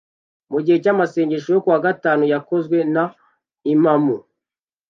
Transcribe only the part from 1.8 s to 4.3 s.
gatanu yakozwe na imamu